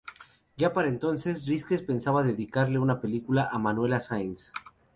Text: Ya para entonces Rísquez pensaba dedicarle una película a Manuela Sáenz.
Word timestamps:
Ya 0.57 0.73
para 0.73 0.87
entonces 0.89 1.45
Rísquez 1.45 1.83
pensaba 1.83 2.23
dedicarle 2.23 2.79
una 2.79 2.99
película 2.99 3.47
a 3.51 3.59
Manuela 3.59 3.99
Sáenz. 3.99 4.51